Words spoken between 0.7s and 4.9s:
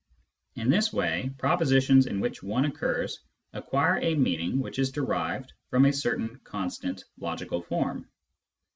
this way, proposi tions in which I occurs acquire a meaning which is